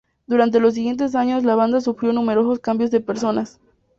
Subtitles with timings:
[0.25, 3.47] Durante los siguientes años la banda sufrió numerosos cambios de personal.